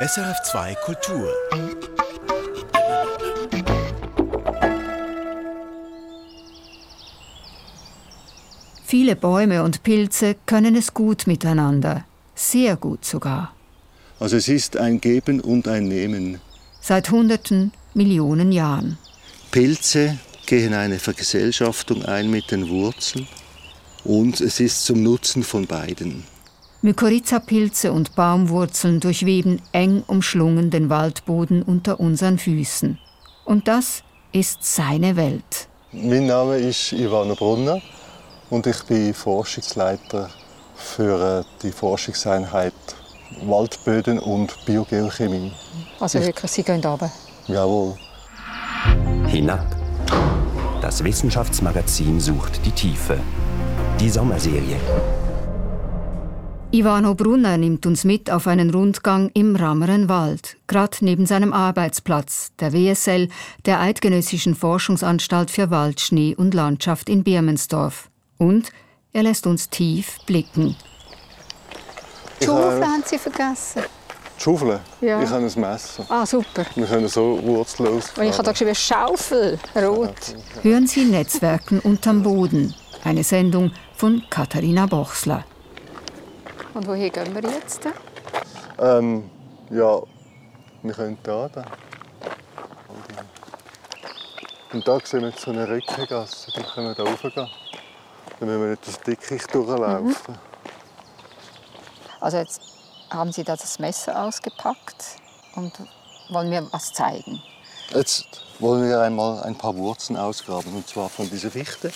[0.00, 1.28] SRF2 Kultur.
[8.84, 12.04] Viele Bäume und Pilze können es gut miteinander,
[12.36, 13.52] sehr gut sogar.
[14.20, 16.40] Also es ist ein Geben und ein Nehmen.
[16.80, 18.98] Seit Hunderten, Millionen Jahren.
[19.50, 23.26] Pilze gehen eine Vergesellschaftung ein mit den Wurzeln
[24.04, 26.22] und es ist zum Nutzen von beiden.
[26.80, 32.98] Mykorrhiza-Pilze und Baumwurzeln durchweben eng umschlungen den Waldboden unter unseren Füßen.
[33.44, 35.68] Und das ist seine Welt.
[35.90, 37.80] Mein Name ist Ivano Brunner
[38.50, 40.30] und ich bin Forschungsleiter
[40.76, 42.74] für äh, die Forschungseinheit
[43.42, 45.52] Waldböden und Biogeochemie.
[45.98, 47.10] Also wirklich, Sie gehen runter?
[47.48, 47.94] Jawohl.
[49.26, 49.66] Hinab.
[50.80, 53.18] Das Wissenschaftsmagazin sucht die Tiefe.
[53.98, 54.76] Die Sommerserie.
[56.70, 62.52] Ivano Brunner nimmt uns mit auf einen Rundgang im Rammeren Wald, gerade neben seinem Arbeitsplatz,
[62.60, 63.30] der WSL,
[63.64, 68.10] der Eidgenössischen Forschungsanstalt für Wald, Schnee und Landschaft in Birmensdorf.
[68.36, 68.68] Und
[69.14, 70.76] er lässt uns tief blicken.
[72.38, 73.82] Die Schaufel haben Sie vergessen.
[74.38, 74.80] Die Schaufel?
[75.00, 75.22] Ja.
[75.22, 76.04] Ich habe ein Messer.
[76.10, 76.66] Ah, super.
[76.74, 78.12] Wir können so wurzellos.
[78.14, 80.12] Und ich habe da geschrieben Schaufel, rot.
[80.60, 82.74] Hören Sie Netzwerken unterm Boden.
[83.04, 85.46] Eine Sendung von Katharina Bochsler.
[86.78, 87.80] Und woher gehen wir jetzt?
[88.78, 89.28] Ähm,
[89.68, 90.00] ja,
[90.84, 91.48] wir können da.
[91.48, 91.64] da.
[94.72, 96.52] Und da sehen wir jetzt so eine Rückgasse.
[96.54, 97.32] Dann können wir da raufgehen.
[97.34, 100.38] Dann müssen wir nicht das Dickicht durchlaufen.
[102.20, 102.60] Also jetzt
[103.10, 105.16] haben Sie da das Messer ausgepackt
[105.56, 105.72] und
[106.28, 107.42] wollen mir was zeigen.
[107.90, 110.72] Jetzt wollen wir einmal ein paar Wurzeln ausgraben.
[110.72, 111.90] Und zwar von dieser Fichte.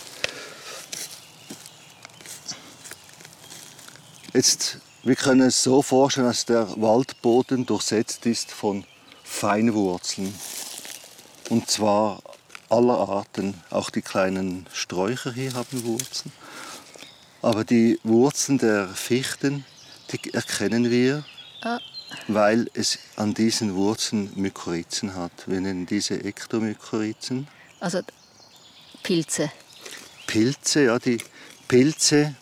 [4.33, 8.85] Jetzt, wir können es so vorstellen, dass der Waldboden durchsetzt ist von
[9.25, 10.33] Feinwurzeln.
[11.51, 12.23] Und zwar
[12.71, 13.55] aller Arten.
[13.71, 16.33] Auch die kleinen Sträucher hier haben Wurzeln.
[17.43, 19.67] Aber die Wurzeln der Fichten,
[20.11, 21.25] die erkennen wir,
[21.63, 21.79] Ah.
[22.29, 25.33] weil es an diesen Wurzeln Mykorrhizen hat.
[25.47, 27.49] Wir nennen diese Ektomykorrhizen.
[27.81, 28.01] Also
[29.03, 29.51] Pilze.
[30.27, 31.19] Pilze, ja, die
[31.69, 32.35] Pilze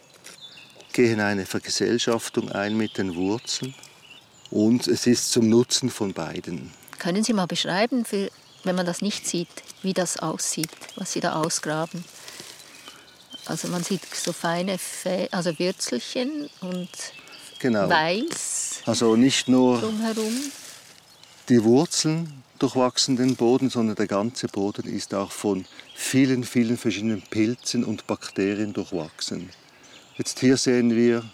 [1.00, 3.74] gehen eine Vergesellschaftung ein mit den Wurzeln
[4.50, 6.70] und es ist zum Nutzen von beiden.
[6.98, 8.30] Können Sie mal beschreiben, für,
[8.64, 9.48] wenn man das nicht sieht,
[9.82, 12.04] wie das aussieht, was Sie da ausgraben?
[13.46, 16.90] Also man sieht so feine Fä also Würzelchen und
[17.60, 17.88] Genau.
[17.88, 20.34] weiß Also nicht nur drumherum.
[21.48, 27.22] die Wurzeln durchwachsen den Boden, sondern der ganze Boden ist auch von vielen, vielen verschiedenen
[27.22, 29.48] Pilzen und Bakterien durchwachsen.
[30.20, 31.24] Jetzt hier sehen wir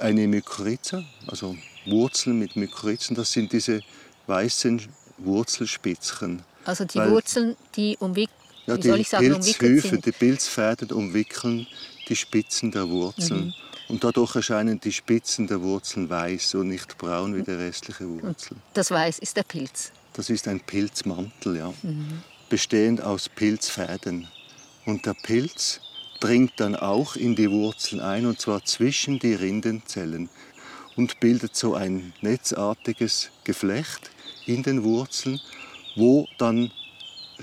[0.00, 1.56] eine Mykorrhiza, also
[1.86, 3.16] Wurzeln mit Mykorrhizen.
[3.16, 3.80] Das sind diese
[4.26, 4.82] weißen
[5.16, 6.42] Wurzelspitzchen.
[6.66, 11.66] Also die Weil- Wurzeln, die umwickeln, Ja, die ich sagen, Pilzhüfe, die Pilzfäden umwickeln
[12.06, 13.46] die Spitzen der Wurzeln.
[13.46, 13.54] Mhm.
[13.88, 18.58] Und dadurch erscheinen die Spitzen der Wurzeln weiß und nicht braun wie der restliche Wurzel.
[18.74, 19.90] Das Weiß ist der Pilz.
[20.12, 21.72] Das ist ein Pilzmantel, ja.
[22.50, 24.28] bestehend aus Pilzfäden.
[24.84, 25.80] Und der Pilz
[26.24, 30.30] dringt dann auch in die Wurzeln ein, und zwar zwischen die Rindenzellen
[30.96, 34.10] und bildet so ein netzartiges Geflecht
[34.46, 35.38] in den Wurzeln,
[35.96, 36.70] wo dann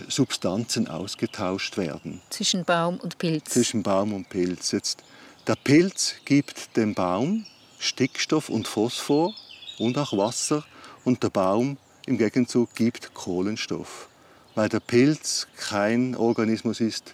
[0.07, 3.51] Substanzen ausgetauscht werden Zwischen Baum und Pilz.
[3.51, 4.71] zwischen Baum und Pilz.
[4.71, 5.03] Jetzt,
[5.45, 7.45] der Pilz gibt dem Baum
[7.77, 9.31] Stickstoff und Phosphor
[9.77, 10.65] und auch Wasser
[11.03, 11.77] und der Baum
[12.07, 14.09] im Gegenzug gibt Kohlenstoff,
[14.55, 17.13] weil der Pilz kein Organismus ist,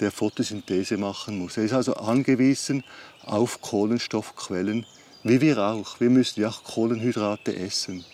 [0.00, 1.56] der Photosynthese machen muss.
[1.56, 2.84] Er ist also angewiesen
[3.24, 4.86] auf Kohlenstoffquellen,
[5.22, 6.00] wie wir auch.
[6.00, 8.04] Wir müssen ja auch Kohlenhydrate essen,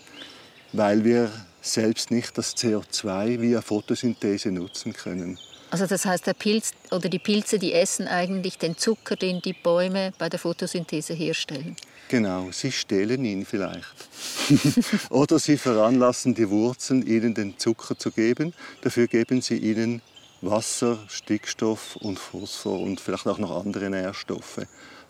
[0.73, 1.31] weil wir
[1.61, 5.39] selbst nicht das CO2 via Photosynthese nutzen können.
[5.71, 9.55] Also das heißt, der Pilz oder die Pilze, die essen eigentlich den Zucker, den die
[9.55, 11.75] Bäume bei der Photosynthese herstellen.
[12.09, 14.09] Genau, sie stehlen ihn vielleicht.
[15.11, 18.53] Oder sie veranlassen die Wurzeln, ihnen den Zucker zu geben.
[18.83, 20.03] Dafür geben sie ihnen
[20.41, 24.61] Wasser, Stickstoff und Phosphor und vielleicht auch noch andere Nährstoffe.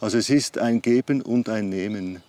[0.01, 2.23] Also es ist ein Geben und ein Nehmen.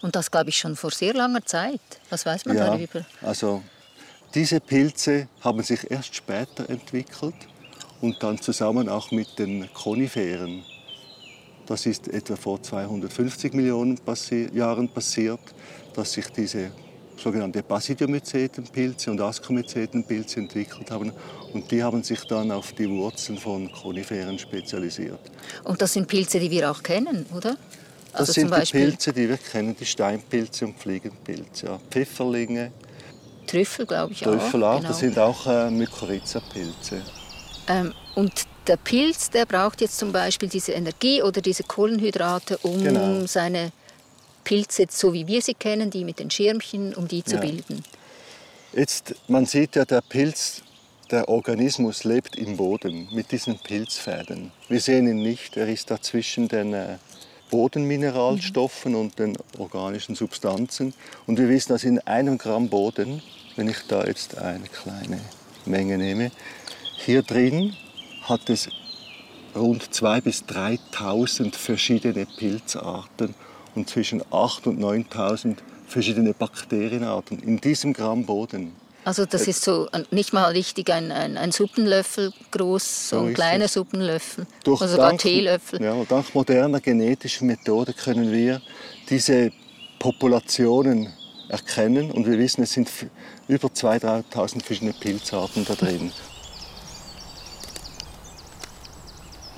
[0.00, 1.80] Und das glaube ich schon vor sehr langer Zeit.
[2.10, 3.04] Was weiß man Ja, darüber?
[3.22, 3.62] also
[4.34, 7.34] diese Pilze haben sich erst später entwickelt
[8.00, 10.64] und dann zusammen auch mit den Koniferen.
[11.66, 15.40] Das ist etwa vor 250 Millionen passi Jahren passiert,
[15.94, 16.70] dass sich diese
[17.22, 21.12] sogenannte Basidiomycetenpilze und Ascomycetenpilze entwickelt haben.
[21.52, 25.18] Und die haben sich dann auf die Wurzeln von Koniferen spezialisiert.
[25.64, 27.56] Und das sind Pilze, die wir auch kennen, oder?
[28.12, 31.66] Das Also sind die Pilze, die wir kennen, die Steinpilze und Fliegenpilze.
[31.66, 31.78] Ja.
[31.90, 32.72] Pfifferlinge,
[33.46, 34.74] Trüffel, glaube ich Trüffel auch.
[34.74, 34.88] auch, genau.
[34.88, 37.02] das sind auch äh, Mykorrhiza-Pilze.
[37.68, 38.32] Ähm, und
[38.66, 43.26] der Pilz, der braucht jetzt zum Beispiel diese Energie oder diese Kohlenhydrate, um Genau.
[43.26, 43.72] seine
[44.48, 47.40] Pilze, so wie wir sie kennen, die mit den Schirmchen, um die zu Ja.
[47.42, 47.84] bilden.
[48.72, 50.62] Jetzt, man sieht ja, der Pilz,
[51.10, 54.50] der Organismus lebt im Boden mit diesen Pilzfäden.
[54.68, 56.96] Wir sehen ihn nicht, er ist da zwischen den äh,
[57.50, 60.94] Bodenmineralstoffen und den organischen Substanzen.
[61.26, 63.22] Und wir wissen, dass in einem Gramm Boden,
[63.56, 65.20] wenn ich da jetzt eine kleine
[65.66, 66.30] Menge nehme,
[66.96, 67.76] hier drin
[68.22, 68.70] hat es
[69.54, 73.34] rund 2.000 bis 3.000 verschiedene Pilzarten
[73.78, 78.72] und zwischen 8.000 und 9.000 verschiedene Bakterienarten in diesem Gramm Boden.
[79.04, 83.26] Also das Äh, ist so nicht mal richtig ein, ein, ein Suppenlöffel groß, so So
[83.26, 83.72] ein kleiner es.
[83.72, 85.82] Suppenlöffel, Durch oder sogar dank- Teelöffel.
[85.82, 88.60] Ja, dank moderner genetischer Methoden können wir
[89.08, 89.50] diese
[89.98, 91.08] Populationen
[91.48, 92.90] erkennen und wir wissen, es sind
[93.46, 96.12] über 2.000, 3.000 verschiedene Pilzarten da drin.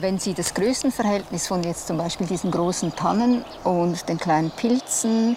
[0.01, 5.37] Wenn Sie das Größenverhältnis von jetzt zum Beispiel diesen großen Tannen und den kleinen Pilzen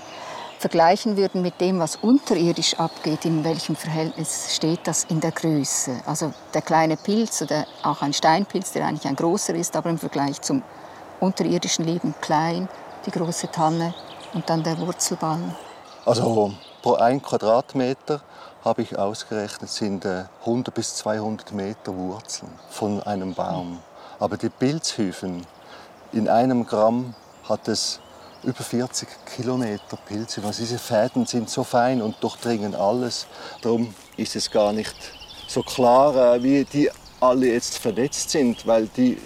[0.57, 6.00] vergleichen würden mit dem, was unterirdisch abgeht, in welchem Verhältnis steht das in der Größe?
[6.06, 9.98] Also der kleine Pilz oder auch ein Steinpilz, der eigentlich ein großer ist, aber im
[9.98, 10.63] Vergleich zum
[11.19, 12.69] unterirdischen Leben klein,
[13.06, 13.94] die große Tanne
[14.33, 15.54] und dann der Wurzelballen.
[16.06, 18.21] Also pro ein Quadratmeter
[18.63, 23.80] habe ich ausgerechnet, sind äh, 100 bis 200 Meter Wurzeln von einem Baum.
[24.19, 25.45] Aber die Pilzhüfen,
[26.12, 27.13] in einem Gramm
[27.48, 28.00] hat es
[28.44, 30.42] über 40 Kilometer Pilze.
[30.45, 33.25] Also diese Fäden sind so fein und durchdringen alles.
[33.62, 34.95] Darum ist es gar nicht
[35.48, 36.89] so klar, äh, wie die
[37.19, 39.18] alle jetzt vernetzt sind, weil die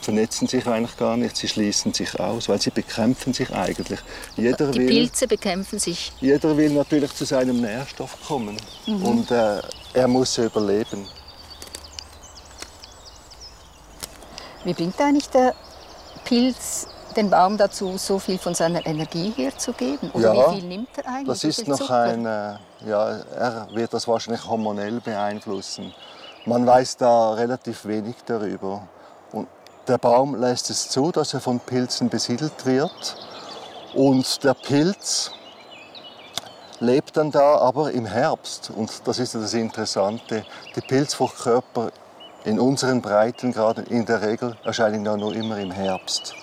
[0.00, 4.00] vernetzen sich eigentlich gar nicht, sie schließen sich aus, weil sie bekämpfen sich eigentlich.
[4.36, 6.12] Jeder Die will Pilze bekämpfen sich.
[6.20, 8.56] jeder will natürlich zu seinem Nährstoff kommen
[8.86, 9.62] und äh,
[9.94, 11.06] er muss überleben.
[14.64, 15.54] Wie bringt eigentlich der
[16.24, 16.86] Pilz
[17.16, 20.10] den Baum dazu, so viel von seiner Energie herzugeben?
[20.12, 21.26] Oder Ja, wie viel nimmt er eigentlich?
[21.26, 22.00] Das ist noch Zucker?
[22.02, 22.54] ein, äh,
[22.86, 25.92] ja, er wird das wahrscheinlich hormonell beeinflussen.
[26.46, 28.88] Man weiß da relativ wenig darüber.
[29.32, 29.48] Und
[29.86, 33.16] der Baum lässt es zu, dass er von Pilzen besiedelt wird.
[33.94, 35.32] Und der Pilz
[36.80, 38.70] lebt dann da aber im Herbst.
[38.74, 40.44] Und das ist ja das Interessante.
[40.74, 41.90] Die Pilzfruchtkörper
[42.44, 46.34] in unseren Breitengraden in der Regel erscheinen ja nur immer im Herbst.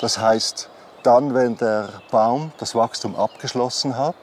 [0.00, 0.68] Das heißt,
[1.02, 4.14] dann, wenn der Baum das Wachstum abgeschlossen hat,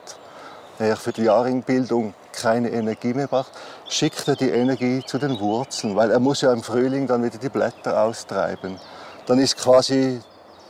[0.78, 3.52] er für die Jahringbildung keine Energie mehr braucht,
[3.88, 7.38] schickt er die Energie zu den Wurzeln, weil er muss ja im Frühling dann wieder
[7.38, 8.78] die Blätter austreiben.
[9.26, 10.20] Dann ist quasi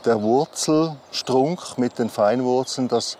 [0.03, 3.17] der Wurzelstrunk mit den Feinwurzeln das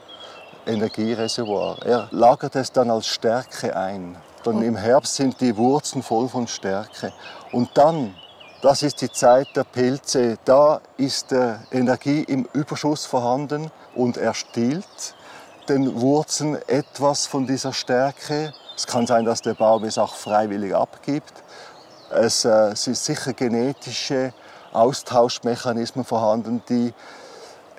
[0.65, 1.77] Energiereservoir.
[1.85, 4.17] Er lagert es dann als Stärke ein.
[4.43, 7.13] Dann im Herbst sind die Wurzeln voll von Stärke.
[7.51, 8.15] Und dann,
[8.61, 11.33] das ist die Zeit der Pilze, da ist
[11.71, 15.15] Energie im Überschuss vorhanden und er stiehlt
[15.69, 18.53] den Wurzeln etwas von dieser Stärke.
[18.75, 21.33] Es kann sein, dass der Baum es auch freiwillig abgibt.
[22.09, 24.33] Es äh, sind sicher genetische
[24.73, 26.93] Austauschmechanismen vorhanden, die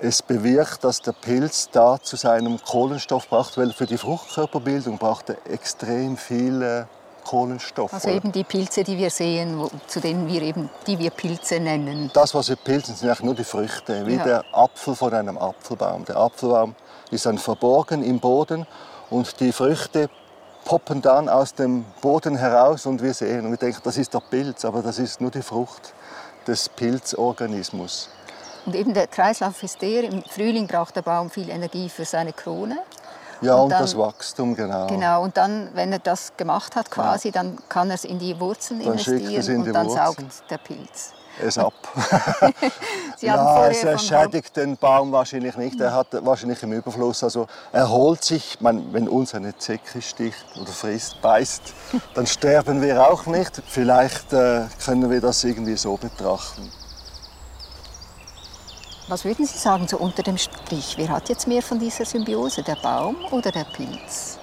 [0.03, 5.31] es bewirkt, dass der Pilz da zu seinem Kohlenstoff braucht, weil für die Fruchtkörperbildung braucht
[5.31, 6.87] er extrem viel
[7.25, 7.95] Kohlenstoff.
[7.95, 11.61] Also eben die Pilze, die wir sehen, wo, zu denen wir eben, die wir Pilze
[11.61, 12.11] nennen.
[12.15, 14.25] Das, was wir pilzen, sind eigentlich nur die Früchte, wie Ja.
[14.25, 16.05] der Apfel von einem Apfelbaum.
[16.05, 16.75] Der Apfelbaum
[17.13, 18.67] ist dann verborgen im Boden
[19.09, 20.11] und die Früchte
[20.65, 24.21] poppen dann aus dem Boden heraus und wir sehen und wir denken, das ist der
[24.21, 25.95] Pilz, aber das ist nur die Frucht
[26.49, 28.09] des Pilzorganismus.
[28.67, 32.33] Und eben der Kreislauf ist der, im Frühling braucht der Baum viel Energie für seine
[32.33, 32.79] Krone.
[33.41, 34.87] Ja, Und und, dann- das Wachstum, genau.
[34.87, 38.39] Genau, und dann, wenn er das gemacht hat, quasi, dann kann er es in die
[38.39, 40.07] Wurzeln Dann investieren es in und die dann Wurzeln.
[40.31, 41.13] saugt der Pilz.
[41.45, 41.73] Es ab.
[43.21, 45.81] Ja, es schädigt den Baum wahrscheinlich nicht.
[45.81, 47.23] Er hat wahrscheinlich im Überfluss.
[47.23, 51.63] Also er holt sich, man, wenn uns eine Zecke sticht oder frisst, beißt,
[52.15, 53.63] dann sterben wir auch nicht.
[53.67, 56.71] Vielleicht äh, können wir das irgendwie so betrachten.
[59.09, 60.95] Was würden Sie sagen, so unter dem Strich?
[60.97, 64.39] Wer hat jetzt mehr von dieser Symbiose, der Baum oder der Pilz?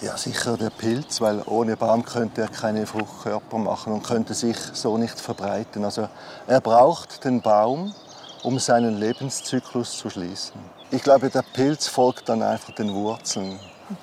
[0.00, 4.56] Ja, sicher der Pilz, weil ohne Baum könnte er keine Fruchtkörper machen und könnte sich
[4.74, 5.84] so nicht verbreiten.
[5.84, 6.08] Also
[6.46, 7.94] er braucht den Baum,
[8.42, 10.60] um seinen Lebenszyklus zu schließen.
[10.90, 13.58] Ich glaube, der Pilz folgt dann einfach den Wurzeln.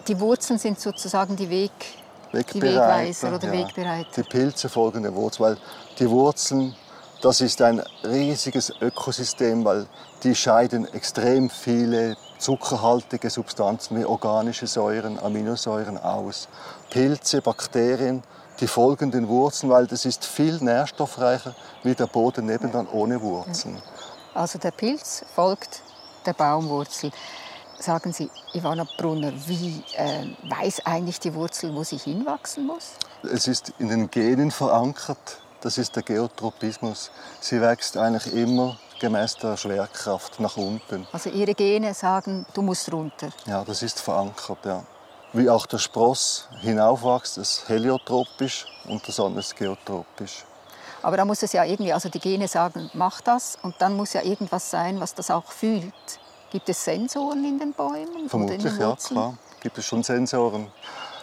[0.08, 1.72] Die Wurzeln sind sozusagen die Weg,
[2.32, 4.10] Wegbereiter, Wegweiser oder Wegbereiter.
[4.16, 5.58] Die Pilze folgen der Wurzel, weil
[6.00, 6.76] die Wurzeln,
[7.24, 9.88] Das ist ein riesiges Ökosystem, weil
[10.24, 16.50] die scheiden extrem viele zuckerhaltige Substanzen wie organische Säuren, Aminosäuren aus.
[16.89, 18.24] Pilze, Bakterien,
[18.60, 23.82] die folgen den Wurzeln, weil das ist viel nährstoffreicher wie der Boden nebenan ohne Wurzeln.
[24.34, 25.82] Also der Pilz folgt
[26.25, 27.10] der Baumwurzel.
[27.80, 32.96] Sagen Sie, Ivana Brunner, wie äh, weiß eigentlich die Wurzel, wo sie hinwachsen muss?
[33.24, 35.38] Es ist in den Genen verankert.
[35.63, 37.10] Das ist der Geotropismus.
[37.39, 41.08] Sie wächst eigentlich immer gemäß der Schwerkraft nach unten.
[41.13, 43.29] Also Ihre Gene sagen, du musst runter.
[43.46, 44.84] Ja, das ist verankert, ja.
[45.32, 50.43] Wie auch der Spross hinaufwächst, ist heliotropisch und der Sonne ist geotropisch.
[51.01, 54.12] Aber da muss es ja irgendwie, also die Gene sagen, mach das und dann muss
[54.12, 55.93] ja irgendwas sein, was das auch fühlt.
[56.51, 58.27] Gibt es Sensoren in den Bäumen?
[58.27, 59.38] Vermutlich, ja, klar.
[59.62, 60.70] Gibt es schon Sensoren.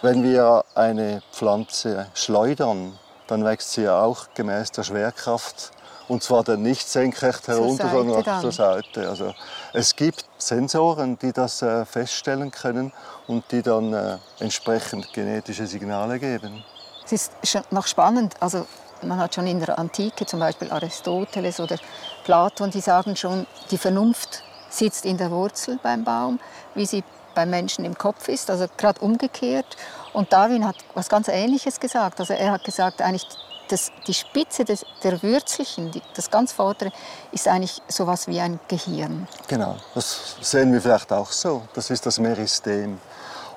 [0.01, 2.97] Wenn wir eine Pflanze schleudern,
[3.31, 5.71] dann wächst sie ja auch gemäß der Schwerkraft
[6.09, 9.07] und zwar dann nicht senkrecht herunter, sondern auch zur Seite.
[9.07, 9.33] Also
[9.71, 12.91] es gibt Sensoren, die das äh, feststellen können
[13.27, 16.61] und die dann äh, entsprechend genetische Signale geben.
[17.05, 17.31] Es ist
[17.71, 18.35] noch spannend.
[18.41, 18.65] Also
[19.01, 21.77] man hat schon in der Antike zum Beispiel Aristoteles oder
[22.25, 26.37] Platon, die sagen schon, die Vernunft sitzt in der Wurzel beim Baum,
[26.75, 27.01] wie sie
[27.33, 29.77] beim Menschen im Kopf ist, also gerade umgekehrt.
[30.13, 32.19] Und Darwin hat was ganz Ähnliches gesagt.
[32.19, 33.27] Also er hat gesagt, eigentlich
[33.69, 36.91] das, die Spitze des, der Würzelchen, die, das ganz vordere,
[37.31, 39.27] ist eigentlich so etwas wie ein Gehirn.
[39.47, 41.63] Genau, das sehen wir vielleicht auch so.
[41.73, 42.99] Das ist das Meristem.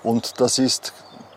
[0.02, 0.92] Und das ist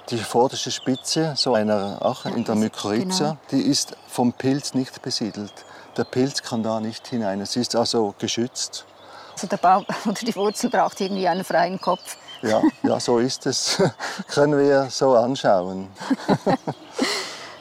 [0.09, 3.37] die vorderste Spitze so einer Ache in der Mykorrhiza, genau.
[3.51, 5.53] die ist vom Pilz nicht besiedelt.
[5.97, 7.41] Der Pilz kann da nicht hinein.
[7.41, 8.85] Es ist also geschützt.
[9.33, 12.17] Also der Baum oder die Wurzel braucht irgendwie einen freien Kopf.
[12.41, 13.81] Ja, ja so ist es.
[14.33, 15.87] Können wir so anschauen.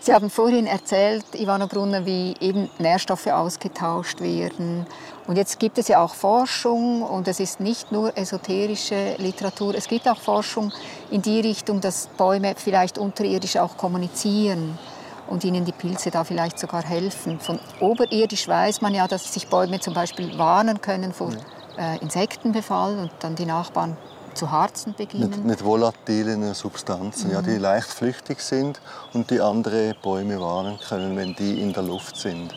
[0.00, 4.87] Sie haben vorhin erzählt, Ivana Brunner, wie eben Nährstoffe ausgetauscht werden.
[5.26, 9.88] Und jetzt gibt es ja auch Forschung und es ist nicht nur esoterische Literatur, es
[9.88, 10.71] gibt auch Forschung
[11.11, 14.78] in die Richtung, dass Bäume vielleicht unterirdisch auch kommunizieren
[15.26, 17.40] und ihnen die Pilze da vielleicht sogar helfen.
[17.40, 21.33] Von oberirdisch weiß man ja, dass sich Bäume zum Beispiel warnen können vor
[21.76, 23.97] äh, Insektenbefall und dann die Nachbarn
[24.36, 25.30] zu harzen beginnen.
[25.30, 27.34] Mit, mit volatilen Substanzen, mhm.
[27.34, 27.60] ja, die mhm.
[27.60, 28.80] leicht flüchtig sind
[29.12, 32.54] und die andere Bäume warnen können, wenn die in der Luft sind.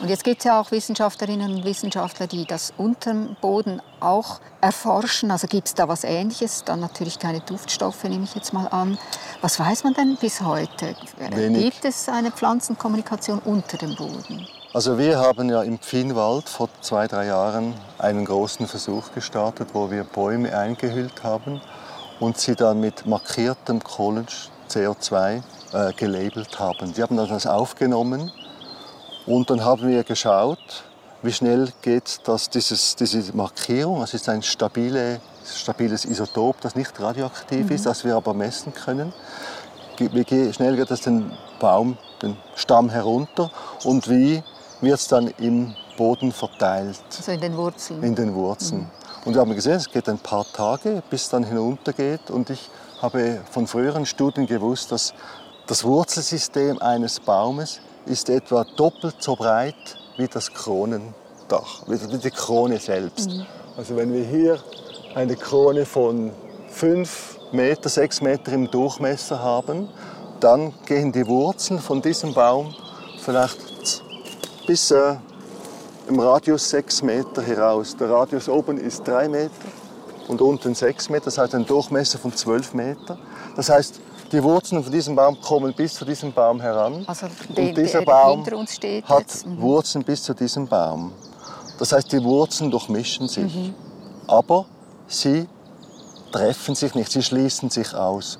[0.00, 5.30] Und jetzt gibt es ja auch Wissenschaftlerinnen und Wissenschaftler, die das unterm Boden auch erforschen.
[5.30, 6.64] Also gibt es da was Ähnliches?
[6.64, 8.96] Dann natürlich keine Duftstoffe, nehme ich jetzt mal an.
[9.42, 10.94] Was weiß man denn bis heute?
[11.18, 11.64] Wenig.
[11.64, 14.46] Gibt es eine Pflanzenkommunikation unter dem Boden?
[14.72, 19.90] Also wir haben ja im Pfinnwald vor zwei, drei Jahren einen großen Versuch gestartet, wo
[19.90, 21.60] wir Bäume eingehüllt haben
[22.20, 24.28] und sie dann mit markiertem Kohlen
[24.68, 26.94] CO2 äh, gelabelt haben.
[26.94, 28.30] Die haben das aufgenommen
[29.26, 30.84] und dann haben wir geschaut,
[31.22, 34.00] wie schnell geht das, dieses, diese Markierung.
[34.02, 37.74] Es ist ein stabile, stabiles Isotop, das nicht radioaktiv mhm.
[37.74, 39.12] ist, das wir aber messen können.
[39.98, 43.50] Wie schnell geht das den Baum, den Stamm herunter
[43.82, 44.44] und wie
[44.80, 46.98] wird es dann im Boden verteilt.
[47.16, 48.02] Also in den Wurzeln?
[48.02, 48.80] In den Wurzeln.
[48.80, 48.90] Mhm.
[49.26, 52.30] Und wir haben gesehen, es geht ein paar Tage, bis es dann hinuntergeht.
[52.30, 52.70] Und ich
[53.02, 55.12] habe von früheren Studien gewusst, dass
[55.66, 59.74] das Wurzelsystem eines Baumes ist etwa doppelt so breit
[60.16, 63.30] wie das Kronendach, wie die Krone selbst.
[63.30, 63.46] Mhm.
[63.76, 64.58] Also wenn wir hier
[65.14, 66.32] eine Krone von
[66.70, 69.88] 5 Meter, 6 Meter im Durchmesser haben,
[70.40, 72.74] dann gehen die Wurzeln von diesem Baum
[73.22, 73.58] vielleicht
[74.66, 75.16] bis äh,
[76.08, 77.96] im Radius 6 Meter heraus.
[77.96, 79.50] Der Radius oben ist 3 Meter
[80.28, 83.18] und unten 6 Meter, das heißt ein Durchmesser von 12 Meter.
[83.56, 84.00] Das heißt,
[84.32, 87.04] die Wurzeln von diesem Baum kommen bis zu diesem Baum heran.
[87.06, 87.26] Also
[87.56, 88.44] den, und dieser Baum
[89.04, 89.60] hat mhm.
[89.60, 91.12] Wurzeln bis zu diesem Baum.
[91.78, 93.54] Das heißt, die Wurzeln durchmischen sich.
[93.54, 93.74] Mhm.
[94.28, 94.66] Aber
[95.08, 95.48] sie
[96.30, 98.38] treffen sich nicht, sie schließen sich aus.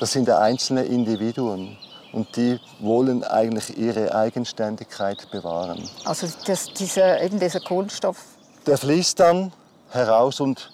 [0.00, 1.76] Das sind einzelne Individuen
[2.12, 5.88] und die wollen eigentlich ihre Eigenständigkeit bewahren.
[6.04, 8.18] Also das, dieser, eben dieser Kohlenstoff?
[8.66, 9.52] Der fließt dann
[9.90, 10.70] heraus und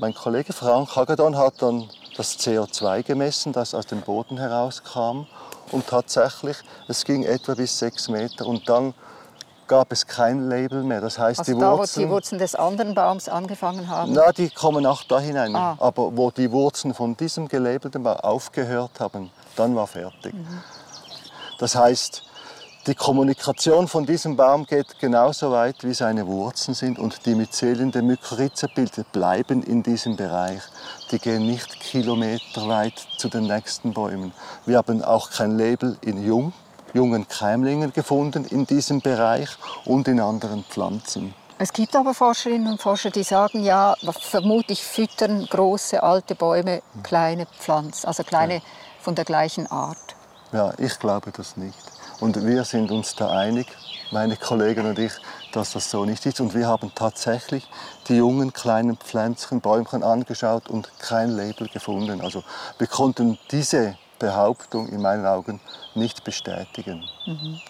[0.00, 5.26] mein Kollege Frank Hagedorn hat dann das CO2 gemessen, das aus dem Boden herauskam.
[5.70, 6.56] Und tatsächlich,
[6.86, 8.94] es ging etwa bis sechs Meter und dann
[9.68, 11.00] gab es kein Label mehr.
[11.00, 14.12] Das heißt, also die da, Wurzeln, wo die Wurzeln des anderen Baums angefangen haben?
[14.12, 15.54] Na, die kommen auch da hinein.
[15.54, 15.76] Ah.
[15.78, 20.34] Aber wo die Wurzeln von diesem gelabelten Baum aufgehört haben, dann war fertig.
[20.34, 20.62] Mhm.
[21.58, 22.22] Das heißt,
[22.86, 27.90] die Kommunikation von diesem Baum geht genauso weit, wie seine Wurzeln sind und die Myzelien
[27.90, 30.62] der Mykorrhiza-Pilze bleiben in diesem Bereich.
[31.10, 34.32] Die gehen nicht kilometerweit zu den nächsten Bäumen.
[34.64, 36.54] Wir haben auch kein Label in Jung
[36.94, 39.48] jungen Keimlingen gefunden in diesem Bereich
[39.84, 41.34] und in anderen Pflanzen.
[41.60, 47.46] Es gibt aber Forscherinnen und Forscher, die sagen, ja, vermutlich füttern große alte Bäume kleine
[47.46, 48.62] Pflanzen, also kleine
[49.00, 49.98] von der gleichen Art.
[50.52, 51.78] Ja, ich glaube das nicht.
[52.20, 53.66] Und wir sind uns da einig,
[54.12, 55.12] meine Kollegen und ich,
[55.52, 56.40] dass das so nicht ist.
[56.40, 57.68] Und wir haben tatsächlich
[58.08, 62.20] die jungen kleinen Pflänzchen, Bäumchen angeschaut und kein Label gefunden.
[62.20, 62.44] Also
[62.78, 65.60] wir konnten diese Behauptung in meinen Augen
[65.94, 67.04] nicht bestätigen.
[67.26, 67.60] Mhm.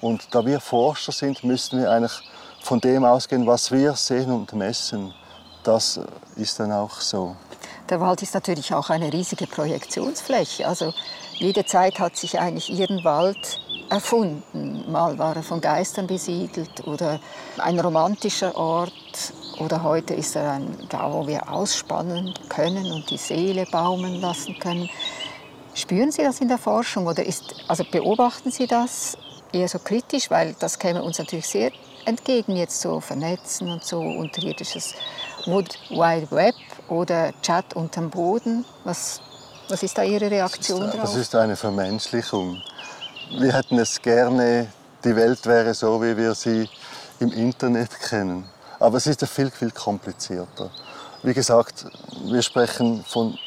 [0.00, 2.20] Und da wir Forscher sind, müssen wir eigentlich
[2.62, 5.12] von dem ausgehen, was wir sehen und messen.
[5.62, 6.00] Das
[6.36, 7.36] ist dann auch so.
[7.88, 10.66] Der Wald ist natürlich auch eine riesige Projektionsfläche.
[10.66, 10.94] Also
[11.34, 13.60] jede Zeit hat sich eigentlich ihren Wald
[13.90, 14.90] erfunden.
[14.90, 17.18] Mal war er von Geistern besiedelt oder
[17.58, 18.92] ein romantischer Ort
[19.58, 24.58] oder heute ist er ein, da, wo wir ausspannen können und die Seele baumen lassen
[24.58, 24.88] können.
[25.74, 29.16] Spüren Sie das in der Forschung oder ist, also beobachten Sie das
[29.52, 31.70] eher so kritisch, weil das käme uns natürlich sehr
[32.04, 34.94] entgegen, jetzt so vernetzen und so unterirdisches
[35.46, 36.54] Wood Wide Web
[36.88, 38.64] oder Chat unterm Boden.
[38.84, 39.20] Was,
[39.68, 41.10] was ist da Ihre Reaktion das ist, darauf?
[41.10, 42.62] Das ist eine Vermenschlichung.
[43.38, 44.66] Wir hätten es gerne,
[45.04, 46.68] die Welt wäre so, wie wir sie
[47.20, 48.48] im Internet kennen.
[48.78, 50.70] Aber es ist ja viel, viel komplizierter.
[51.22, 51.86] Wie gesagt,
[52.24, 53.38] wir sprechen von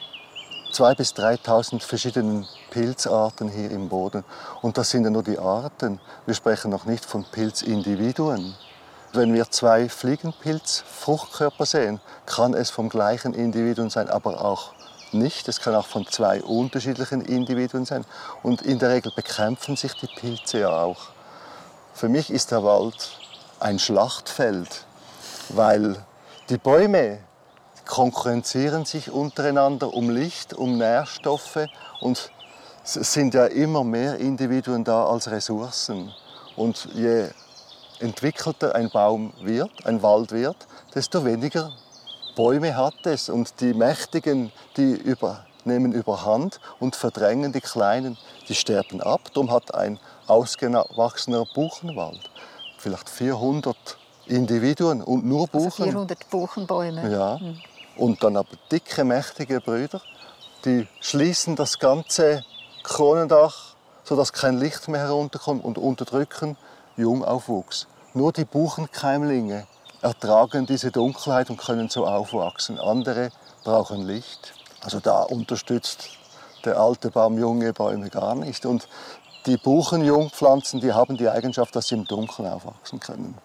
[0.74, 4.24] 2.000 bis 3.000 verschiedenen Pilzarten hier im Boden.
[4.62, 6.00] Und das sind ja nur die Arten.
[6.26, 8.56] Wir sprechen noch nicht von Pilzindividuen.
[9.14, 14.74] Wenn wir zwei Fliegenpilzfruchtkörper sehen, kann es vom gleichen Individuum sein, aber auch
[15.12, 15.48] nicht.
[15.48, 18.06] Es kann auch von zwei unterschiedlichen Individuen sein.
[18.42, 21.10] Und in der Regel bekämpfen sich die Pilze ja auch.
[21.94, 23.12] Für mich ist der Wald
[23.60, 24.86] ein Schlachtfeld,
[25.50, 26.04] weil
[26.50, 27.20] die Bäume
[27.86, 31.68] konkurrenzieren sich untereinander um Licht, um Nährstoffe
[32.02, 32.32] und
[32.84, 36.14] es sind ja immer mehr Individuen da als Ressourcen.
[36.56, 37.30] Und je
[38.00, 40.58] entwickelter ein Baum wird, ein Wald wird,
[40.94, 41.72] desto weniger
[42.36, 43.30] Bäume hat es.
[43.30, 48.18] Und die Mächtigen, die über, nehmen überhand und verdrängen die Kleinen,
[48.50, 49.22] die sterben ab.
[49.34, 52.30] Darum hat ein ausgewachsener Buchenwald
[52.84, 53.76] vielleicht 400
[54.28, 55.84] Individuen und nur also Buchen.
[55.84, 57.12] Also 400 Buchenbäume.
[57.12, 57.40] Ja.
[57.40, 57.58] Hm.
[57.96, 60.02] Und dann aber dicke, mächtige Brüder,
[60.66, 62.44] die schließen das ganze
[62.84, 66.58] Kronendach, sodass kein Licht mehr herunterkommt und unterdrücken
[66.98, 67.88] Jungaufwuchs.
[68.14, 69.68] Nur die Buchenkeimlinge
[70.02, 72.80] ertragen diese Dunkelheit und können so aufwachsen.
[72.80, 73.30] Andere
[73.64, 74.54] brauchen Licht.
[74.82, 76.10] Also da unterstützt
[76.66, 78.66] der alte Baum junge Bäume gar nicht.
[78.66, 78.88] Und
[79.46, 83.38] die Buchenjungpflanzen, die haben die Eigenschaft, dass sie im Dunkeln aufwachsen können.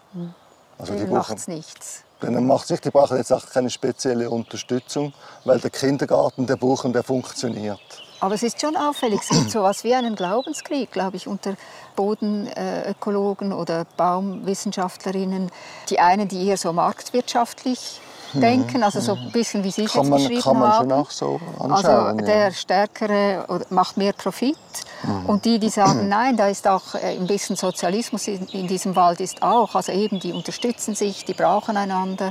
[0.78, 2.04] Also die macht nichts.
[2.22, 2.84] Denen macht es nicht.
[2.84, 5.12] Die brauchen jetzt auch keine spezielle Unterstützung,
[5.44, 7.80] weil der Kindergarten der Buchen, der funktioniert.
[8.20, 11.54] Aber es ist schon auffällig, es gibt so etwas wie einen Glaubenskrieg, glaube ich, unter
[11.94, 15.52] Bodenökologen oder Baumwissenschaftlerinnen.
[15.88, 18.00] Die einen, die eher so marktwirtschaftlich.
[18.34, 20.90] Denken, also so ein bisschen wie Sie es jetzt beschrieben kann man haben.
[20.90, 22.50] Schon auch so anschauen, also der ja.
[22.52, 24.56] Stärkere macht mehr Profit
[25.02, 25.26] mhm.
[25.26, 29.20] und die, die sagen, nein, da ist auch äh, ein bisschen Sozialismus in diesem Wald
[29.20, 32.30] ist auch, also eben die unterstützen sich, die brauchen einander.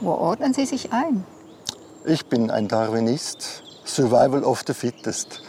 [0.00, 1.24] Wo ordnen Sie sich ein?
[2.06, 5.42] Ich bin ein Darwinist Survival of the Fittest.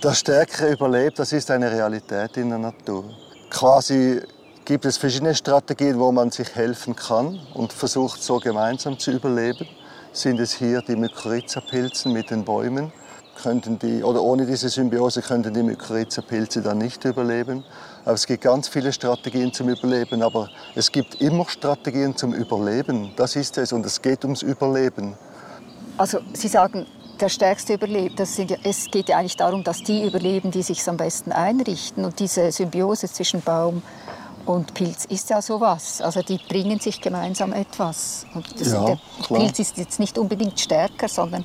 [0.00, 3.04] Das Stärkere überlebt, das ist eine Realität in der Natur.
[3.50, 4.20] Quasi
[4.64, 9.66] gibt es verschiedene Strategien, wo man sich helfen kann und versucht so gemeinsam zu überleben.
[10.12, 12.92] Sind es hier die Mykorrhiza-Pilzen mit den Bäumen?
[13.42, 17.64] Könnten die, oder ohne diese Symbiose könnten die Mykorrhiza-Pilze dann nicht überleben.
[18.04, 23.12] Aber es gibt ganz viele Strategien zum Überleben, aber es gibt immer Strategien zum Überleben.
[23.16, 25.14] Das ist es und es geht ums Überleben.
[25.96, 26.86] Also Sie sagen,
[27.20, 28.24] der Stärkste überlebt.
[28.26, 32.04] Sind es geht ja eigentlich darum, dass die überleben, die sich am besten einrichten.
[32.04, 33.82] Und diese Symbiose zwischen Baum
[34.46, 36.00] und Pilz ist ja sowas.
[36.00, 38.26] Also die bringen sich gemeinsam etwas.
[38.58, 39.40] Ja, der klar.
[39.40, 41.44] Pilz ist jetzt nicht unbedingt stärker, sondern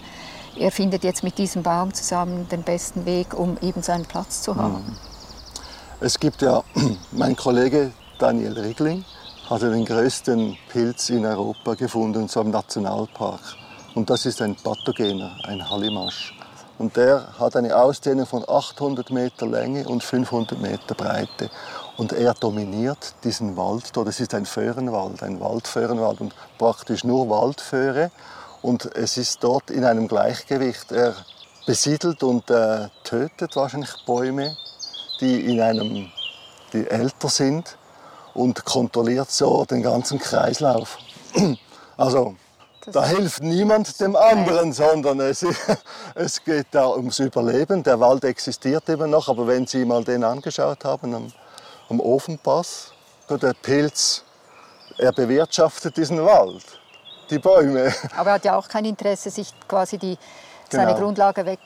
[0.58, 4.56] er findet jetzt mit diesem Baum zusammen den besten Weg, um eben seinen Platz zu
[4.56, 4.86] haben.
[4.86, 4.98] Mhm.
[6.00, 6.64] Es gibt ja,
[7.12, 9.04] mein Kollege Daniel Rigling
[9.50, 13.42] hat den größten Pilz in Europa gefunden, so im Nationalpark.
[13.94, 16.34] Und das ist ein Pathogener, ein Hallimasch.
[16.78, 21.50] Und der hat eine Ausdehnung von 800 Meter Länge und 500 Meter Breite.
[21.98, 24.10] Und er dominiert diesen Wald dort.
[24.10, 28.12] Es ist ein Föhrenwald, ein Waldföhrenwald und praktisch nur Waldföhre.
[28.62, 30.92] Und es ist dort in einem Gleichgewicht.
[30.92, 31.16] Er
[31.66, 34.58] besiedelt und äh, tötet wahrscheinlich Bäume,
[35.22, 36.12] die in einem,
[36.74, 37.78] die älter sind
[38.34, 40.98] und kontrolliert so den ganzen Kreislauf.
[41.98, 42.36] Also
[42.92, 45.46] Da hilft niemand dem anderen, sondern es,
[46.16, 47.82] es geht da ums Überleben.
[47.84, 51.34] Der Wald existiert eben noch, aber wenn Sie mal den angeschaut haben am,
[51.90, 52.92] am Ofenpass,
[53.30, 54.24] der Pilz,
[54.98, 56.64] er bewirtschaftet diesen Wald,
[57.30, 57.94] die Bäume.
[58.18, 60.18] Aber er hat ja auch kein Interesse, sich quasi die,
[60.70, 61.00] seine Genau.
[61.00, 61.60] Grundlage weg.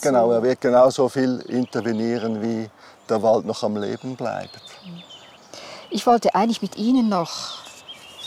[0.00, 2.68] Genau, er wird genauso viel intervenieren, wie
[3.08, 4.60] der Wald noch am Leben bleibt.
[5.90, 7.58] Ich wollte eigentlich mit Ihnen noch,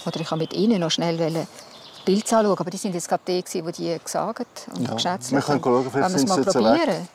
[0.05, 1.47] oder ich habe mit Ihnen noch schnell wollen,
[2.05, 5.41] Pilze anschauen, aber die sind jetzt gerade die, die die gesagt und Ja, geschätzt wir
[5.41, 6.53] können schauen, vielleicht sind mal sie weg.
[6.53, 7.07] probieren?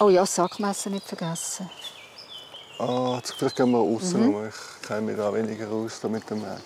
[0.00, 1.68] Oh ja, das Sackmesser nicht vergessen.
[2.78, 4.34] Ah, jetzt vielleicht gehen wir außen Mhm.
[4.34, 4.48] rum.
[4.48, 6.60] Ich kenne mich da weniger aus da mit dem Weg.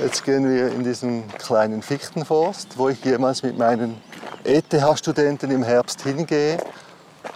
[0.00, 4.00] Jetzt gehen wir in diesen kleinen Fichtenforst, wo ich jemals mit meinen
[4.44, 6.58] ETH-Studenten im Herbst hingehe,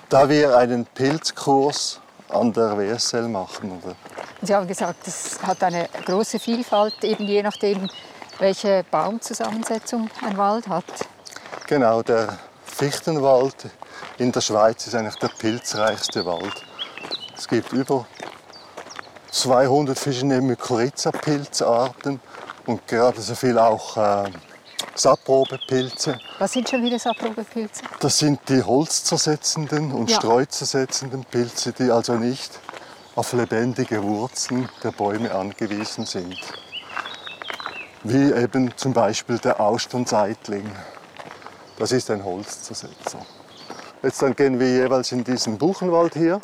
[0.08, 3.80] da wir einen Pilzkurs an der WSL machen.
[3.82, 3.94] Oder?
[4.42, 7.88] Sie haben gesagt, es hat eine große Vielfalt, eben je nachdem,
[8.38, 10.84] welche Baumzusammensetzung ein Wald hat.
[11.70, 13.54] Genau, der Fichtenwald
[14.18, 16.64] in der Schweiz ist eigentlich der pilzreichste Wald.
[17.36, 18.06] Es gibt über
[19.30, 22.18] 200 verschiedene Mykorrhiza-Pilzarten
[22.66, 24.32] und gerade so viel auch äh,
[24.96, 26.18] Saprobepilze.
[26.40, 27.84] Was sind schon wieder Saprobepilze?
[28.00, 30.16] Das sind die holzzersetzenden und Ja.
[30.16, 32.50] streuzersetzenden Pilze, die also nicht
[33.14, 36.36] auf lebendige Wurzeln der Bäume angewiesen sind.
[38.02, 40.68] Wie eben zum Beispiel der Austernseitling.
[41.80, 43.20] Das ist ein Holzzersetzer.
[44.02, 46.38] Jetzt dann gehen wir jeweils in diesen Buchenwald hier.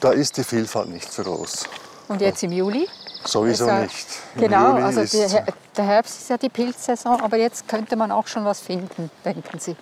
[0.00, 1.64] Da ist die Vielfalt nicht so groß.
[2.08, 2.88] Und jetzt im Juli?
[3.26, 4.06] Sowieso ja- nicht.
[4.36, 5.44] Im Genau, Juli also Her-
[5.76, 9.58] der Herbst ist ja die Pilzsaison, aber jetzt könnte man auch schon was finden, denken
[9.58, 9.76] Sie.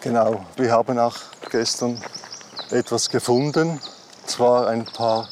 [0.00, 1.16] Genau, wir haben auch
[1.50, 2.00] gestern
[2.70, 3.78] etwas gefunden.
[4.24, 5.28] Zwar ein paar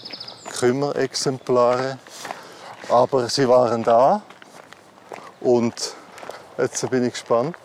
[0.59, 1.97] Kümmerexemplare,
[2.91, 4.21] aber sie waren da.
[5.41, 5.95] Und
[6.59, 7.57] jetzt bin ich gespannt.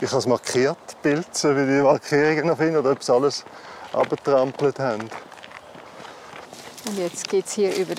[0.00, 3.44] Ich habe es markiert, Pilze, wie die Markierungen noch finden oder ob sie alles
[3.92, 5.08] abgetrampelt haben.
[6.86, 7.94] Und jetzt geht es hier über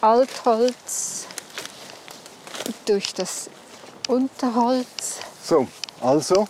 [0.00, 1.26] Altholz,
[2.86, 3.50] durch das
[4.08, 5.20] Unterholz.
[5.42, 5.66] So,
[6.00, 6.48] also,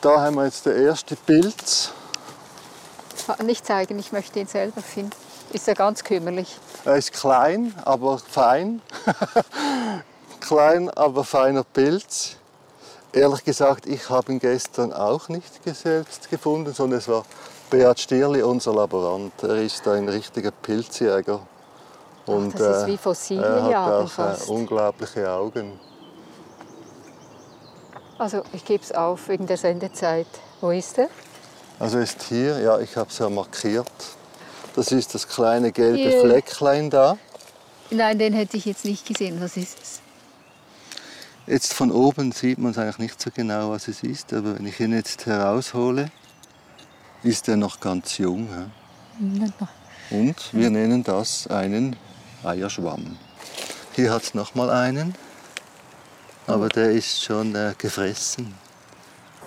[0.00, 1.92] da haben wir jetzt den ersten Pilz.
[3.42, 5.12] Nicht zeigen, ich möchte ihn selber finden.
[5.52, 6.56] Ist ja ganz kümmerlich.
[6.84, 8.80] Er ist klein, aber fein.
[10.40, 12.37] klein, aber feiner Pilz.
[13.18, 17.24] Ehrlich gesagt, ich habe ihn gestern auch nicht selbst gefunden, sondern es war
[17.68, 19.32] Beat Stierli, unser Laborant.
[19.42, 21.40] Er ist ein richtiger Pilzjäger.
[22.26, 24.48] Und, das ist äh, wie Fossilien er hat auch äh, fast.
[24.48, 25.80] unglaubliche Augen.
[28.18, 30.28] Also ich gebe es auf wegen der Sendezeit.
[30.60, 31.08] Wo ist er?
[31.80, 33.90] Also er ist hier, ja, ich habe es ja markiert.
[34.76, 36.20] Das ist das kleine gelbe Hier.
[36.20, 37.18] Flecklein da.
[37.90, 39.40] Nein, den hätte ich jetzt nicht gesehen.
[39.40, 40.00] Was ist es?
[41.48, 44.66] Jetzt von oben sieht man es eigentlich nicht so genau, was es ist, aber wenn
[44.66, 46.10] ich ihn jetzt heraushole,
[47.22, 48.48] ist er noch ganz jung.
[48.50, 49.50] hä?
[50.10, 51.96] Und wir nennen das einen
[52.44, 53.16] Eierschwamm.
[53.94, 55.14] Hier hat es nochmal einen,
[56.46, 58.54] aber der ist schon äh, gefressen.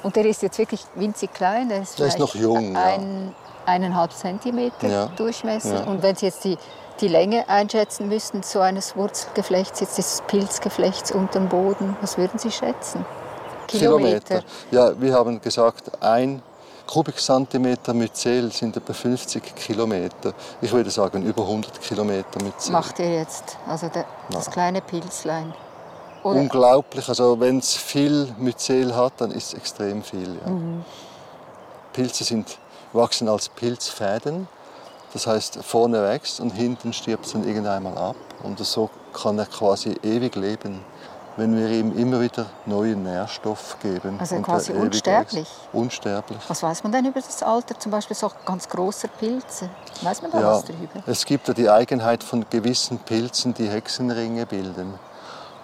[0.04, 1.70] Und der ist jetzt wirklich winzig klein.
[1.70, 2.84] Der ist, Der ist noch jung, ja.
[2.96, 3.36] Ein,
[3.68, 5.82] eineinhalb Zentimeter Ja, Durchmesser.
[5.82, 5.84] ja.
[5.84, 6.58] Und wenn Sie jetzt die,
[7.02, 12.40] die Länge einschätzen müssten, so eines Wurzelgeflechts, jetzt des Pilzgeflechts unter dem Boden, was würden
[12.40, 13.06] Sie schätzen?
[13.68, 14.44] Kilometer.
[14.70, 16.42] Ja, wir haben gesagt, ein
[16.88, 20.34] Kubikzentimeter Myzel sind etwa 50 Kilometer.
[20.62, 22.74] Ich würde sagen über 100 Kilometer Myzel.
[22.74, 25.54] Macht er jetzt, also der, das kleine Pilzlein.
[26.24, 27.08] Oder, Unglaublich.
[27.08, 30.38] Also wenn es viel Myzel hat, dann ist es extrem viel.
[30.46, 30.52] Ja.
[30.52, 30.84] Mhm.
[31.94, 32.58] Pilze sind,
[32.94, 34.48] wachsen als Pilzfäden.
[35.14, 38.16] Das heißt, vorne wächst und hinten stirbt es dann irgendwann ab.
[38.44, 40.80] Und so kann er quasi ewig leben,
[41.38, 44.18] wenn wir ihm immer wieder neuen Nährstoff geben.
[44.20, 45.48] Also quasi er unsterblich?
[45.74, 46.40] Unsterblich.
[46.48, 49.70] was weiß man denn über das Alter zum Beispiel so ganz großer Pilze?
[50.02, 51.04] Weiß man da Ja, was darüber?
[51.06, 54.94] es gibt ja die Eigenheit von gewissen Pilzen, die Hexenringe bilden.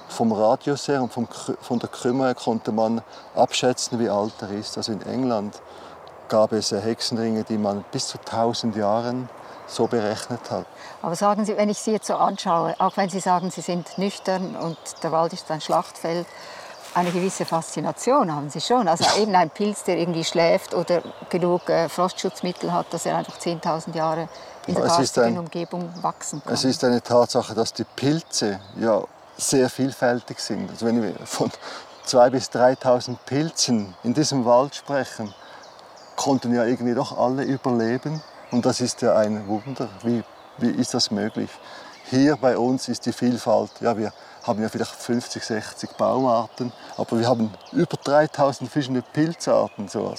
[0.10, 1.28] Vom Radius her und vom,
[1.62, 3.02] von der Krümmer her konnte man
[3.36, 4.78] abschätzen, wie alt er ist.
[4.78, 5.62] Also in England
[6.30, 9.30] gab es Hexenringe, die man bis zu 1000 Jahren
[9.68, 10.66] so berechnet hat.
[11.02, 13.98] Aber sagen Sie, wenn ich Sie jetzt so anschaue, auch wenn Sie sagen, Sie sind
[13.98, 16.26] nüchtern und der Wald ist ein Schlachtfeld,
[16.94, 18.88] eine gewisse Faszination haben Sie schon.
[18.88, 23.38] Also eben ein Pilz, der irgendwie schläft oder genug äh, Frostschutzmittel hat, dass er einfach
[23.38, 24.30] 10.000 Jahre
[24.66, 26.54] in der ein- Umgebung wachsen kann.
[26.54, 29.04] Es ist eine Tatsache, dass die Pilze ja
[29.38, 30.70] sehr vielfältig sind.
[30.72, 31.52] Also wenn wir von
[32.08, 35.34] 2.000 bis 3.000 Pilzen in diesem Wald sprechen,
[36.16, 38.24] konnten ja irgendwie doch alle überleben.
[38.52, 40.24] Und das ist ja ein Wunder, wie
[40.58, 41.50] Wie ist das möglich?
[42.10, 44.12] Hier bei uns ist die Vielfalt, ja, wir
[44.44, 49.88] haben ja vielleicht 50, 60 Baumarten, aber wir haben über 3000 verschiedene Pilzarten.
[49.88, 50.16] So.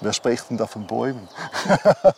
[0.00, 1.28] Wer spricht denn da von Bäumen?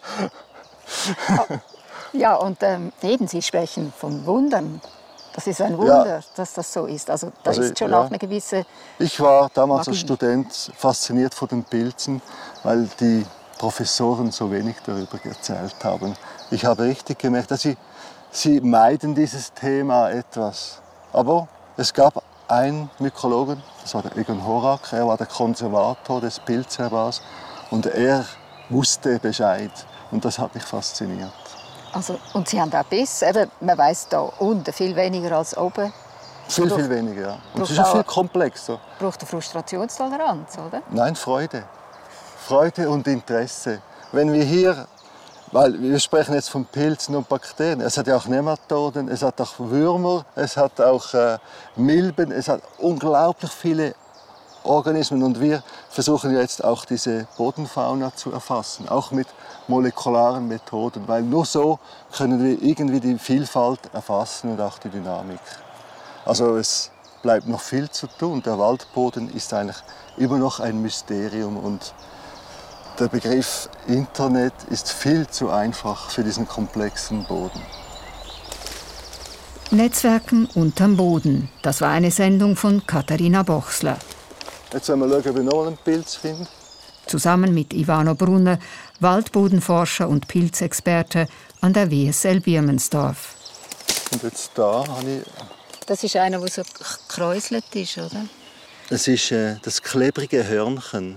[2.12, 4.80] ja, und ähm, eben, Sie sprechen von Wundern.
[5.34, 6.20] Das ist ein Wunder, ja.
[6.34, 7.10] dass das so ist.
[7.10, 8.00] Also da also, ist schon ja.
[8.00, 8.64] auch eine gewisse.
[8.98, 9.90] Ich war damals Magie.
[9.90, 12.22] als Student fasziniert von den Pilzen,
[12.62, 13.26] weil die
[13.58, 16.16] Professoren so wenig darüber erzählt haben.
[16.50, 17.76] Ich habe richtig gemerkt, dass sie,
[18.30, 20.80] sie meiden dieses Thema etwas.
[21.12, 26.38] Aber es gab einen Mykologen, das war der Egon Horak, er war der Konservator des
[26.38, 27.22] Pilzherbars
[27.70, 28.24] und er
[28.68, 29.72] wusste Bescheid
[30.10, 31.32] und das hat mich fasziniert.
[31.92, 35.92] Also, und Sie haben auch Biss, eben, man weiß da unten viel weniger als oben.
[36.48, 37.38] Viel, viel weniger, ja.
[37.54, 38.78] Und es ist auch viel komplexer.
[38.98, 40.82] Braucht eine Frustrationstoleranz, oder?
[40.90, 41.64] Nein, Freude.
[42.46, 43.82] Freude und Interesse.
[44.12, 44.86] Wenn wir hier,
[45.50, 49.40] weil wir sprechen jetzt von Pilzen und Bakterien, es hat ja auch Nematoden, es hat
[49.40, 51.38] auch Würmer, es hat auch äh,
[51.74, 53.96] Milben, es hat unglaublich viele
[54.62, 59.26] Organismen und wir versuchen jetzt auch diese Bodenfauna zu erfassen, auch mit
[59.66, 61.80] molekularen Methoden, weil nur so
[62.16, 65.40] können wir irgendwie die Vielfalt erfassen und auch die Dynamik.
[66.24, 68.40] Also es bleibt noch viel zu tun.
[68.44, 69.82] Der Waldboden ist eigentlich
[70.16, 71.92] immer noch ein Mysterium und
[73.00, 77.60] der Begriff Internet ist viel zu einfach für diesen komplexen Boden.
[79.70, 81.48] Netzwerken unterm Boden.
[81.62, 83.98] Das war eine Sendung von Katharina Bochsler.
[84.72, 86.46] Jetzt wollen wir schauen, ob wir noch einen Pilz finden.
[87.06, 88.58] Zusammen mit Ivano Brunner,
[89.00, 91.28] Waldbodenforscher und Pilzexperte
[91.60, 93.34] an der WSL Birmensdorf.
[94.12, 95.22] Und jetzt da habe ich...
[95.86, 98.26] Das ist einer, der so gekräuselt ist, oder?
[98.88, 101.16] Das ist äh, das klebrige Hörnchen.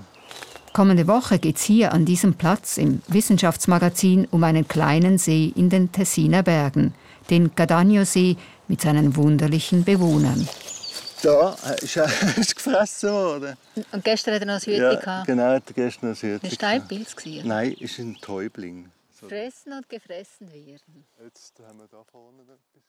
[0.73, 5.69] Kommende Woche geht es hier an diesem Platz im Wissenschaftsmagazin um einen kleinen See in
[5.69, 6.93] den Tessiner Bergen,
[7.29, 10.47] den Gadagno-See mit seinen wunderlichen Bewohnern.
[11.21, 13.57] Da ist er gefressen worden.
[13.91, 15.27] Und gestern hat er noch ein Hütchen ja, gehabt?
[15.27, 18.89] genau, hat er gestern noch ein Hütchen Ein Steinpilz Nein, es ist ein Täubling.
[19.19, 19.27] So.
[19.27, 21.05] Fressen und gefressen werden.
[21.21, 22.88] Jetzt haben wir da vorne etwas.